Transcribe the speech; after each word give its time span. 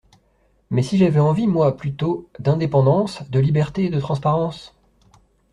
Mais 0.71 0.81
si 0.81 0.97
j’avais 0.97 1.19
envie, 1.19 1.45
moi, 1.45 1.77
plutôt, 1.77 2.27
d’indépendance, 2.39 3.21
de 3.29 3.37
liberté, 3.39 3.91
de 3.91 3.99
transparence? 3.99 4.73